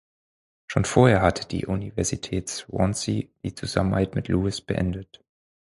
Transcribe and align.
Schon 0.65 0.85
vorher 0.85 1.21
hatte 1.21 1.47
die 1.47 1.67
Universität 1.67 2.49
Swansea 2.49 3.27
die 3.45 3.53
Zusammenarbeit 3.53 4.15
mit 4.15 4.29
Lewis 4.29 4.59
beendet. 4.59 5.23